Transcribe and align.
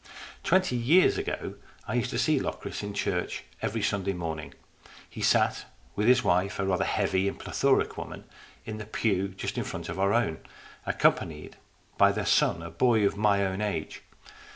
Twenty 0.43 0.75
years 0.75 1.19
ago 1.19 1.57
I 1.87 1.93
used 1.93 2.09
to 2.09 2.17
see 2.17 2.39
Locris 2.39 2.81
in 2.81 2.91
church 2.95 3.43
every 3.61 3.83
Sunday 3.83 4.13
morning. 4.13 4.55
He 5.07 5.21
sat 5.21 5.65
with 5.95 6.07
his 6.07 6.23
wife, 6.23 6.57
a 6.57 6.65
rather 6.65 6.85
heavy 6.85 7.27
and 7.27 7.37
plethoric 7.37 7.97
woman, 7.99 8.23
in 8.65 8.79
the 8.79 8.87
pew 8.87 9.27
just 9.27 9.59
in 9.59 9.63
front 9.63 9.89
of 9.89 9.99
our 9.99 10.11
own, 10.11 10.39
accompanied 10.87 11.57
by 11.99 12.11
their 12.11 12.25
son, 12.25 12.63
a 12.63 12.71
boy 12.71 13.05
of 13.05 13.15
my 13.15 13.45
own 13.45 13.61
age. 13.61 14.01